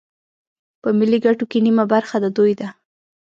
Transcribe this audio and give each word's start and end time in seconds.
په 0.81 0.89
ملي 0.97 1.19
ګټو 1.25 1.45
کې 1.51 1.57
نیمه 1.65 1.85
برخه 1.93 2.15
د 2.23 2.25
دوی 2.37 2.53
ده 2.59 2.67